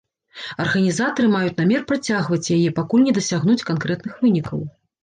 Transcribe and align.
Арганізатары 0.63 1.27
маюць 1.35 1.53
намер 1.61 1.85
працягваць 1.91 2.51
яе, 2.59 2.61
пакуль 2.81 3.07
не 3.11 3.17
дасягнуць 3.21 3.63
канкрэтных 3.71 4.23
вынікаў. 4.27 4.71